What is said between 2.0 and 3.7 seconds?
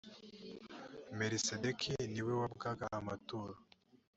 niwe wabwaga amaturo.